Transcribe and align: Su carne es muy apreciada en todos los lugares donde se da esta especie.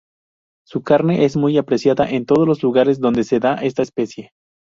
Su 0.65 0.81
carne 0.81 1.25
es 1.25 1.35
muy 1.37 1.59
apreciada 1.59 2.09
en 2.09 2.25
todos 2.25 2.47
los 2.47 2.63
lugares 2.63 2.99
donde 2.99 3.23
se 3.23 3.39
da 3.39 3.53
esta 3.63 3.83
especie. 3.83 4.31